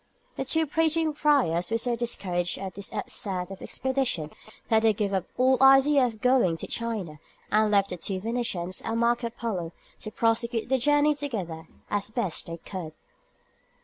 The 0.35 0.45
two 0.45 0.65
preaching 0.65 1.13
friars 1.13 1.69
were 1.69 1.77
so 1.77 1.95
discouraged 1.95 2.57
at 2.57 2.73
this 2.73 2.91
outset 2.91 3.51
of 3.51 3.59
the 3.59 3.65
expedition 3.65 4.31
that 4.69 4.81
they 4.81 4.93
gave 4.93 5.13
up 5.13 5.25
all 5.37 5.61
idea 5.61 6.03
of 6.03 6.21
going 6.21 6.57
to 6.57 6.65
China, 6.65 7.19
and 7.51 7.69
left 7.69 7.91
the 7.91 7.97
two 7.97 8.19
Venetians 8.19 8.81
and 8.81 8.99
Marco 8.99 9.29
Polo 9.29 9.73
to 9.99 10.09
prosecute 10.09 10.69
the 10.69 10.79
journey 10.79 11.13
together 11.13 11.67
as 11.91 12.09
best 12.09 12.47
they 12.47 12.57
could. 12.57 12.93